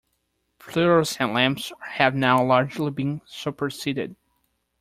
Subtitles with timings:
[0.57, 4.15] Fluorescent lamps have now largely been superseded